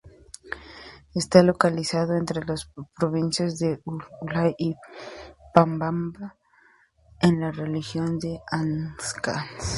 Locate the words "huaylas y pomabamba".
3.85-6.35